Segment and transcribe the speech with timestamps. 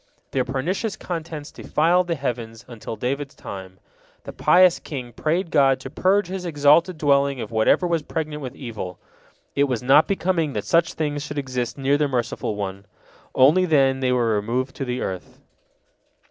[0.31, 3.77] Their pernicious contents defiled the heavens until David's time.
[4.23, 8.55] The pious king prayed God to purge His exalted dwelling of whatever was pregnant with
[8.55, 8.97] evil;
[9.55, 12.87] it was not becoming that such things should exist near the Merciful One.
[13.35, 15.39] Only then they were removed to the earth.